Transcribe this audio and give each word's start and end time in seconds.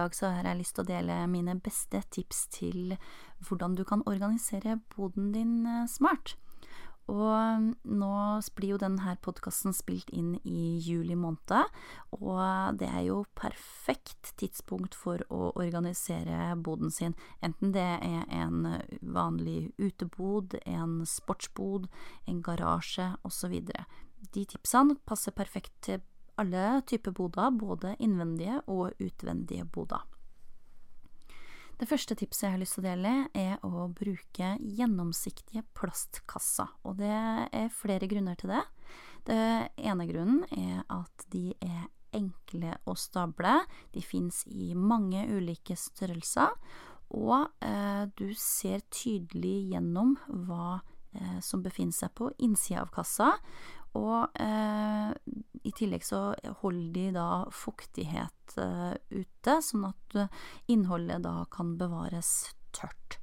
Dag 0.00 0.14
så 0.16 0.30
har 0.32 0.46
jeg 0.48 0.62
lyst 0.62 0.78
til 0.78 0.86
å 0.86 0.88
dele 0.88 1.16
mine 1.28 1.58
beste 1.60 2.00
tips 2.14 2.46
til 2.54 2.94
hvordan 3.44 3.74
du 3.76 3.82
kan 3.84 4.04
organisere 4.08 4.78
boden 4.94 5.28
din 5.34 5.66
eh, 5.68 5.88
smart. 5.92 6.38
Og 7.10 7.66
nå 7.90 8.12
blir 8.56 8.72
jo 8.72 8.78
denne 8.80 9.16
podkasten 9.20 9.74
spilt 9.76 10.12
inn 10.14 10.36
i 10.46 10.78
juli 10.80 11.16
måned, 11.18 11.72
og 12.16 12.78
det 12.80 12.86
er 12.86 13.02
jo 13.08 13.24
perfekt 13.36 14.30
tidspunkt 14.40 14.94
for 14.94 15.24
å 15.28 15.50
organisere 15.58 16.54
boden 16.56 16.94
sin, 16.94 17.16
enten 17.42 17.74
det 17.74 17.88
er 17.98 18.24
en 18.30 18.70
vanlig 19.02 19.72
utebod, 19.82 20.54
en 20.64 21.00
sportsbod, 21.02 21.90
en 22.30 22.40
garasje 22.46 23.10
osv. 23.26 23.58
De 24.30 24.46
tipsene 24.54 24.96
passer 25.04 25.34
perfekt 25.34 25.74
til 25.88 26.00
alle 26.40 26.80
typer 26.88 27.14
boder, 27.16 27.52
både 27.52 27.94
innvendige 28.00 28.60
og 28.66 28.96
utvendige 28.98 29.66
boder. 29.68 30.06
Det 31.80 31.88
første 31.88 32.12
tipset 32.18 32.44
jeg 32.44 32.52
har 32.52 32.60
lyst 32.60 32.76
til 32.76 32.82
å 32.82 32.90
dele, 32.90 33.12
er 33.32 33.62
å 33.64 33.86
bruke 33.96 34.50
gjennomsiktige 34.60 35.62
plastkasser. 35.72 36.68
Og 36.84 36.98
det 36.98 37.14
er 37.56 37.72
flere 37.72 38.08
grunner 38.10 38.36
til 38.36 38.52
det. 38.52 38.60
Det 39.24 39.40
ene 39.80 40.04
grunnen 40.10 40.42
er 40.52 40.82
at 40.92 41.24
de 41.32 41.54
er 41.64 41.88
enkle 42.16 42.74
å 42.84 42.96
stable. 42.98 43.62
De 43.94 44.02
fins 44.04 44.42
i 44.52 44.74
mange 44.76 45.24
ulike 45.30 45.76
størrelser. 45.78 46.52
Og 47.16 47.48
eh, 47.64 48.04
du 48.12 48.28
ser 48.36 48.84
tydelig 48.92 49.72
gjennom 49.72 50.18
hva 50.28 50.82
eh, 51.16 51.38
som 51.42 51.64
befinner 51.64 51.96
seg 51.96 52.12
på 52.18 52.28
innsida 52.44 52.84
av 52.84 52.92
kassa. 52.94 53.32
Og 53.98 54.28
eh, 54.38 55.10
i 55.66 55.72
tillegg 55.74 56.04
så 56.06 56.30
holder 56.62 56.92
de 56.94 57.06
da 57.16 57.30
fuktighet 57.54 58.54
eh, 58.60 58.94
ute, 59.10 59.56
sånn 59.66 59.88
at 59.90 60.18
eh, 60.18 60.44
innholdet 60.70 61.24
da 61.26 61.40
kan 61.50 61.74
bevares 61.80 62.52
tørt. 62.76 63.18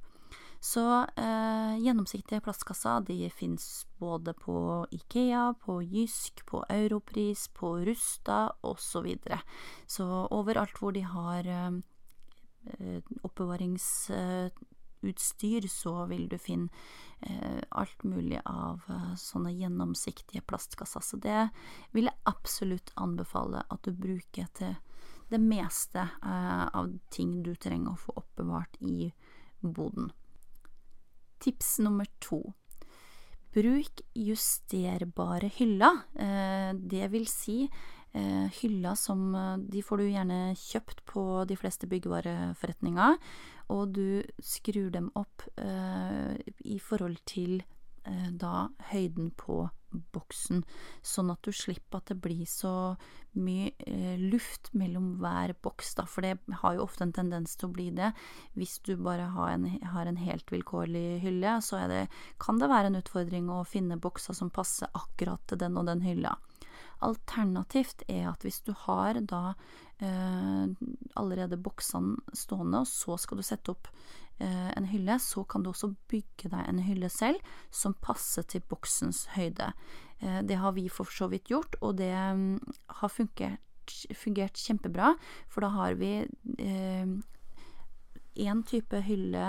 Så 0.60 0.82
eh, 1.16 1.74
gjennomsiktige 1.78 2.42
plastkasser 2.42 3.04
de 3.06 3.30
fins 3.30 3.86
både 4.02 4.34
på 4.36 4.86
Ikea, 4.92 5.52
på 5.62 5.78
Jysk, 5.86 6.42
på 6.50 6.64
Europris, 6.68 7.46
på 7.54 7.76
Rusta 7.86 8.48
osv. 8.60 8.82
Så, 8.88 9.04
videre. 9.06 9.40
så 9.86 10.26
overalt 10.34 10.80
hvor 10.80 10.92
de 10.92 11.06
har 11.06 11.46
eh, 11.46 11.78
eh 12.78 13.00
oppbevarings 13.22 14.10
utstyr, 15.06 15.68
så 15.70 16.06
vil 16.10 16.26
du 16.30 16.36
finne 16.40 16.68
eh, 17.20 17.62
alt 17.70 18.04
mulig 18.04 18.40
av 18.44 18.84
eh, 18.88 19.14
sånne 19.18 19.52
gjennomsiktige 19.54 20.42
plastkasser. 20.46 21.04
Så 21.04 21.20
det 21.22 21.48
vil 21.94 22.10
jeg 22.10 22.26
absolutt 22.30 22.92
anbefale 22.96 23.64
at 23.68 23.86
du 23.86 23.92
bruker 23.92 24.50
til 24.58 24.76
det 25.28 25.40
meste 25.42 26.00
eh, 26.02 26.64
av 26.66 26.92
ting 27.12 27.42
du 27.44 27.54
trenger 27.54 27.92
å 27.92 28.02
få 28.06 28.16
oppbevart 28.22 28.80
i 28.80 29.10
boden. 29.60 30.10
Tips 31.38 31.78
nummer 31.84 32.08
to. 32.22 32.42
Bruk 33.54 34.02
justerbare 34.14 35.50
hyller. 35.58 36.02
Eh, 36.14 36.72
det 36.74 37.08
vil 37.12 37.28
si 37.30 37.62
hylla 38.60 38.94
som 38.96 39.34
eh, 39.34 39.56
De 39.58 39.82
får 39.84 40.00
du 40.00 40.08
gjerne 40.08 40.40
kjøpt 40.56 41.04
på 41.08 41.24
de 41.48 41.56
fleste 41.56 41.88
byggevareforretninger, 41.90 43.18
og 43.68 43.96
du 43.96 44.22
skrur 44.40 44.90
dem 44.94 45.10
opp 45.18 45.44
eh, 45.60 46.38
i 46.64 46.78
forhold 46.80 47.20
til 47.28 47.60
eh, 48.04 48.30
da 48.32 48.68
høyden 48.92 49.32
på 49.36 49.66
boksen, 50.12 50.64
sånn 51.04 51.32
at 51.32 51.44
du 51.44 51.54
slipper 51.54 52.02
at 52.02 52.10
det 52.10 52.18
blir 52.20 52.44
så 52.48 52.72
mye 53.38 53.70
eh, 53.86 54.18
luft 54.20 54.70
mellom 54.76 55.14
hver 55.22 55.54
boks, 55.64 55.94
da, 55.98 56.04
for 56.08 56.26
det 56.26 56.34
har 56.62 56.76
jo 56.76 56.84
ofte 56.84 57.06
en 57.06 57.14
tendens 57.16 57.56
til 57.56 57.70
å 57.70 57.74
bli 57.76 57.88
det. 57.96 58.10
Hvis 58.58 58.78
du 58.84 58.94
bare 59.00 59.30
har 59.34 59.54
en, 59.54 59.68
har 59.94 60.10
en 60.10 60.20
helt 60.20 60.52
vilkårlig 60.52 61.22
hylle, 61.24 61.58
så 61.64 61.84
det, 61.90 62.06
kan 62.42 62.60
det 62.60 62.70
være 62.72 62.92
en 62.92 63.00
utfordring 63.00 63.48
å 63.52 63.64
finne 63.68 64.00
bokser 64.00 64.36
som 64.36 64.52
passer 64.52 64.92
akkurat 64.98 65.44
til 65.48 65.60
den 65.64 65.80
og 65.80 65.88
den 65.88 66.04
hylla. 66.04 66.36
Alternativt 67.04 68.02
er 68.10 68.28
at 68.32 68.42
hvis 68.42 68.60
du 68.66 68.72
har 68.86 69.20
da 69.22 69.52
eh, 70.02 70.66
allerede 71.18 71.60
boksene 71.60 72.18
stående, 72.34 72.82
og 72.82 72.90
så 72.90 73.18
skal 73.20 73.38
du 73.38 73.46
sette 73.46 73.74
opp 73.74 73.90
eh, 74.42 74.70
en 74.74 74.88
hylle, 74.90 75.18
så 75.22 75.44
kan 75.44 75.62
du 75.62 75.70
også 75.70 75.92
bygge 76.10 76.50
deg 76.50 76.66
en 76.66 76.82
hylle 76.82 77.10
selv 77.12 77.38
som 77.70 77.96
passer 78.02 78.46
til 78.50 78.64
boksens 78.66 79.26
høyde. 79.36 79.72
Eh, 80.20 80.42
det 80.42 80.58
har 80.58 80.74
vi 80.76 80.88
for 80.92 81.10
så 81.12 81.30
vidt 81.30 81.50
gjort, 81.52 81.78
og 81.80 81.98
det 82.02 82.12
mm, 82.12 82.58
har 83.00 83.14
fungert, 83.14 83.96
fungert 84.18 84.58
kjempebra, 84.58 85.14
for 85.48 85.64
da 85.64 85.72
har 85.78 85.98
vi 86.00 86.12
én 86.58 87.18
eh, 88.34 88.64
type 88.66 89.06
hylle 89.06 89.48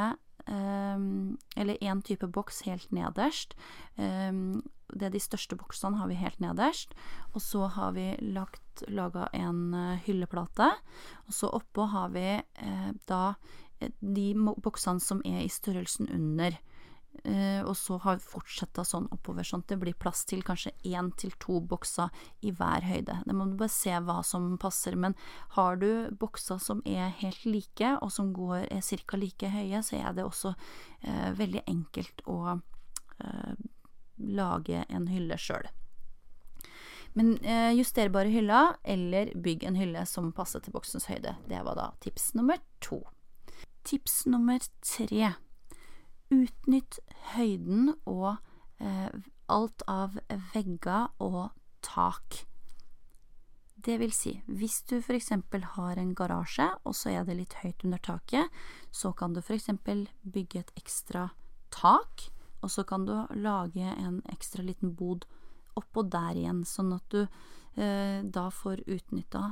eller 0.49 1.77
én 1.83 2.01
type 2.01 2.27
boks 2.27 2.63
helt 2.65 2.91
nederst. 2.95 3.55
Um, 3.95 4.61
det 4.89 5.09
er 5.09 5.13
de 5.13 5.21
største 5.21 5.57
boksene 5.59 5.99
har 5.99 6.09
vi 6.09 6.17
helt 6.17 6.39
nederst. 6.41 6.95
Og 7.33 7.43
så 7.43 7.67
har 7.75 7.93
vi 7.97 8.13
lagt 8.21 8.83
laga 8.87 9.27
en 9.37 9.73
uh, 9.75 9.99
hylleplate. 10.05 10.71
Og 11.27 11.35
så 11.35 11.51
oppå 11.53 11.89
har 11.91 12.13
vi 12.15 12.27
uh, 12.39 12.91
da 13.09 13.35
eh, 13.79 13.91
de 13.99 14.31
boksene 14.37 15.03
som 15.03 15.21
er 15.25 15.43
i 15.43 15.51
størrelsen 15.53 16.09
under. 16.13 16.57
Uh, 17.25 17.61
og 17.67 17.73
så 17.77 17.97
har 18.03 18.21
fortsetta 18.23 18.85
sånn 18.87 19.09
oppover, 19.11 19.43
sånn 19.43 19.63
at 19.65 19.73
det 19.73 19.79
blir 19.81 19.97
plass 19.99 20.21
til 20.29 20.43
kanskje 20.45 20.71
én 20.87 21.09
til 21.19 21.33
to 21.41 21.59
bokser 21.59 22.13
i 22.45 22.53
hver 22.55 22.85
høyde. 22.87 23.17
Det 23.25 23.35
må 23.35 23.49
du 23.49 23.57
bare 23.59 23.73
se 23.73 23.95
hva 24.05 24.19
som 24.25 24.53
passer. 24.61 24.95
Men 24.95 25.17
har 25.57 25.79
du 25.81 26.07
bokser 26.19 26.61
som 26.63 26.83
er 26.87 27.11
helt 27.19 27.43
like, 27.45 27.95
og 27.99 28.13
som 28.15 28.31
går, 28.35 28.69
er 28.71 28.85
ca. 29.03 29.19
like 29.19 29.51
høye, 29.51 29.83
så 29.83 29.99
er 29.99 30.15
det 30.15 30.27
også 30.27 30.53
eh, 31.01 31.29
veldig 31.35 31.65
enkelt 31.67 32.23
å 32.29 32.39
eh, 32.55 33.67
lage 34.39 34.85
en 34.87 35.09
hylle 35.11 35.37
sjøl. 35.39 35.67
Men 37.17 37.39
justerbare 37.73 38.29
hyller, 38.29 38.75
eller 38.85 39.31
bygg 39.33 39.63
en 39.65 39.79
hylle 39.79 40.03
som 40.07 40.29
passer 40.31 40.61
til 40.61 40.75
boksens 40.75 41.09
høyde. 41.09 41.33
Det 41.49 41.63
var 41.65 41.75
da 41.75 41.87
tips 42.05 42.29
nummer 42.37 42.61
to. 42.85 43.01
Tips 43.83 44.21
nummer 44.29 44.61
tre 44.85 45.33
Utnytt 46.29 46.99
høyden 47.33 47.93
og 48.05 48.37
eh, 48.81 49.09
alt 49.49 49.83
av 49.89 50.19
vegger 50.53 51.09
og 51.23 51.49
tak. 51.85 52.43
Det 53.79 53.95
vil 54.01 54.11
si, 54.11 54.33
hvis 54.45 54.81
du 54.89 54.97
eksempel 55.15 55.63
har 55.75 55.97
en 55.97 56.11
garasje, 56.15 56.67
og 56.83 56.95
så 56.95 57.13
er 57.13 57.25
det 57.25 57.37
litt 57.39 57.55
høyt 57.61 57.85
under 57.87 58.01
taket, 58.03 58.51
så 58.91 59.13
kan 59.15 59.33
du 59.33 59.41
eksempel 59.55 60.07
bygge 60.23 60.59
et 60.59 60.73
ekstra 60.81 61.29
tak, 61.71 62.27
og 62.59 62.71
så 62.73 62.83
kan 62.83 63.05
du 63.07 63.13
lage 63.39 63.87
en 63.87 64.19
ekstra 64.33 64.65
liten 64.67 64.93
bod 64.99 65.25
oppå 65.79 66.03
der 66.11 66.35
igjen, 66.35 66.65
sånn 66.67 66.91
at 66.97 67.07
du 67.13 67.21
eh, 67.23 68.19
da 68.23 68.49
får 68.51 68.83
utnytta 68.83 69.45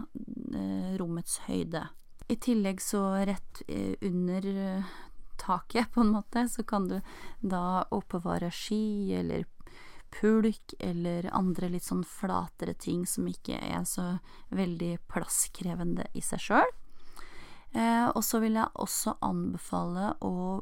eh, 0.54 0.98
rommets 1.00 1.40
høyde. 1.48 1.86
I 2.28 2.36
tillegg 2.44 2.84
så 2.84 3.06
rett 3.24 3.64
eh, 3.72 3.96
under 4.04 4.84
taket, 5.40 5.92
på 5.94 6.04
en 6.04 6.14
måte, 6.16 6.48
så 6.50 6.64
kan 6.68 6.88
du 6.90 6.98
da 7.42 7.84
oppbevare 7.96 8.52
ski 8.54 9.14
eller 9.18 9.46
pulk 10.14 10.74
eller 10.80 11.28
andre 11.36 11.70
litt 11.72 11.86
sånn 11.88 12.06
flatere 12.08 12.74
ting 12.80 13.06
som 13.10 13.28
ikke 13.28 13.60
er 13.60 13.84
så 13.88 14.18
veldig 14.56 14.98
plasskrevende 15.12 16.08
i 16.16 16.24
seg 16.24 16.44
sjøl. 16.44 16.76
Eh, 17.76 18.08
og 18.08 18.24
så 18.24 18.40
vil 18.44 18.58
jeg 18.58 18.80
også 18.80 19.18
anbefale 19.26 20.14
å 20.24 20.62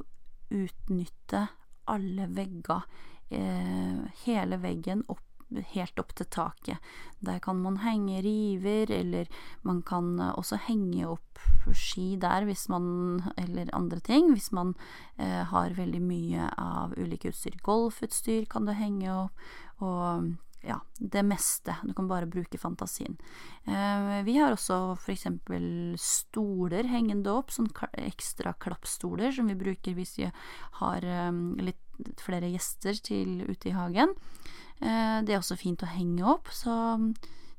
utnytte 0.54 1.45
alle 1.92 2.28
vegger, 2.33 2.86
eh, 3.30 4.01
hele 4.25 4.57
veggen 4.62 5.06
opp 5.07 5.35
helt 5.74 6.00
opp 6.00 6.13
til 6.18 6.27
taket. 6.31 6.94
Der 7.25 7.39
kan 7.39 7.62
man 7.62 7.80
henge 7.83 8.21
river, 8.25 8.92
eller 8.92 9.30
man 9.63 9.81
kan 9.86 10.19
eh, 10.19 10.33
også 10.38 10.59
henge 10.68 11.07
opp 11.07 11.21
ski 11.74 12.15
der 12.21 12.45
hvis 12.45 12.68
man 12.69 13.24
Eller 13.38 13.74
andre 13.74 14.00
ting. 14.00 14.31
Hvis 14.33 14.51
man 14.51 14.75
eh, 15.18 15.44
har 15.44 15.77
veldig 15.77 16.01
mye 16.01 16.50
av 16.57 16.95
ulike 16.97 17.30
utstyr. 17.30 17.57
Golfutstyr 17.63 18.45
kan 18.50 18.65
du 18.65 18.74
henge 18.74 19.12
opp, 19.12 19.45
og 19.83 20.36
ja, 20.65 20.80
det 20.97 21.24
meste. 21.24 21.75
Du 21.83 21.94
kan 21.94 22.07
bare 22.07 22.25
bruke 22.25 22.57
fantasien. 22.57 23.18
Eh, 23.65 24.24
vi 24.25 24.38
har 24.38 24.53
også 24.53 24.97
eksempel 25.13 25.95
stoler 26.01 26.89
hengende 26.89 27.33
opp, 27.33 27.53
sånn 27.53 27.69
ekstra 28.01 28.56
klappstoler 28.57 29.36
som 29.36 29.51
vi 29.51 29.57
bruker 29.59 29.97
hvis 29.97 30.18
vi 30.19 30.30
har 30.81 31.06
eh, 31.06 31.31
litt 31.62 31.85
flere 32.21 32.51
gjester 32.53 32.97
til 33.03 33.45
ute 33.45 33.71
i 33.71 33.75
hagen. 33.75 34.15
Eh, 34.81 35.21
det 35.25 35.36
er 35.36 35.39
også 35.39 35.59
fint 35.59 35.83
å 35.83 35.92
henge 35.92 36.25
opp, 36.27 36.51
så 36.51 36.97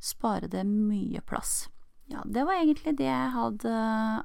sparer 0.02 0.50
det 0.52 0.66
mye 0.68 1.22
plass. 1.26 1.66
Ja, 2.06 2.20
det 2.22 2.44
var 2.46 2.60
egentlig 2.60 2.92
det 3.00 3.08
jeg 3.08 3.30
hadde 3.34 3.70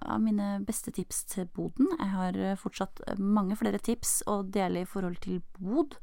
av 0.05 0.19
mine 0.21 0.59
beste 0.67 0.91
tips 0.93 1.23
til 1.31 1.47
boden. 1.49 1.87
Jeg 1.97 2.11
har 2.13 2.37
fortsatt 2.61 3.01
mange 3.17 3.57
flere 3.57 3.81
tips 3.81 4.19
å 4.29 4.43
dele 4.45 4.83
i 4.83 4.89
forhold 4.89 5.17
til 5.23 5.39
bod 5.57 5.97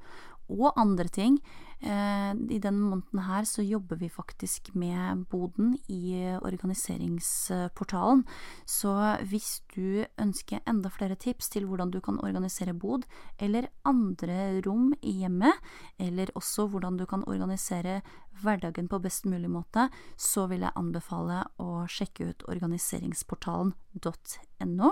og 0.48 0.72
andre 0.80 1.08
ting. 1.12 1.38
Eh, 1.78 2.34
I 2.34 2.58
denne 2.58 2.82
måneden 2.82 3.20
her 3.22 3.46
så 3.46 3.62
jobber 3.62 4.00
vi 4.00 4.08
faktisk 4.10 4.72
med 4.74 5.26
boden 5.30 5.76
i 5.86 6.34
organiseringsportalen. 6.42 8.24
Så 8.66 8.90
hvis 9.30 9.60
du 9.74 10.04
ønsker 10.18 10.64
enda 10.66 10.90
flere 10.90 11.14
tips 11.14 11.48
til 11.54 11.68
hvordan 11.68 11.92
du 11.94 12.00
kan 12.02 12.18
organisere 12.18 12.74
bod, 12.74 13.06
eller 13.38 13.70
andre 13.86 14.58
rom 14.66 14.90
i 15.02 15.20
hjemmet, 15.22 15.54
eller 15.98 16.34
også 16.34 16.66
hvordan 16.66 16.98
du 16.98 17.06
kan 17.06 17.22
organisere 17.28 18.02
hverdagen 18.42 18.88
på 18.88 18.98
best 19.02 19.26
mulig 19.26 19.50
måte, 19.50 19.88
så 20.16 20.46
vil 20.50 20.60
jeg 20.66 20.72
anbefale 20.78 21.44
å 21.62 21.86
sjekke 21.90 22.24
ut 22.30 22.42
organiseringsportalen.no. 22.50 24.90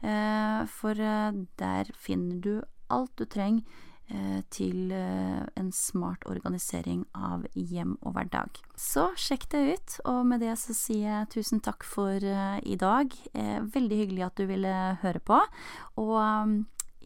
Eh, 0.00 0.60
for 0.72 0.94
eh, 0.96 1.32
der 1.60 1.84
finner 1.96 2.36
du 2.40 2.62
alt 2.90 3.16
du 3.20 3.24
trenger 3.28 3.62
til 4.50 4.92
eh, 4.94 5.44
en 5.58 5.70
smart 5.74 6.24
organisering 6.30 7.04
av 7.14 7.46
hjem 7.54 7.96
og 8.00 8.16
hverdag. 8.16 8.60
Så 8.78 9.10
sjekk 9.18 9.48
det 9.52 9.62
ut, 9.74 9.96
og 10.10 10.20
med 10.30 10.42
det 10.44 10.56
så 10.60 10.74
sier 10.76 11.06
jeg 11.06 11.30
tusen 11.36 11.62
takk 11.64 11.86
for 11.86 12.16
eh, 12.18 12.58
i 12.66 12.76
dag. 12.80 13.14
Veldig 13.34 14.00
hyggelig 14.02 14.26
at 14.26 14.40
du 14.40 14.46
ville 14.50 14.74
høre 15.02 15.22
på, 15.22 15.40
og 16.00 16.56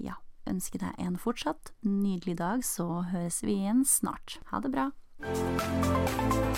ja, 0.01 0.17
ønsker 0.51 0.83
deg 0.83 1.01
en 1.03 1.19
fortsatt 1.21 1.75
nydelig 1.85 2.39
dag, 2.41 2.65
så 2.67 3.05
høres 3.12 3.43
vi 3.45 3.61
igjen 3.61 3.85
snart. 3.89 4.41
Ha 4.53 4.62
det 4.65 4.75
bra. 4.75 4.91
thank 5.25 6.55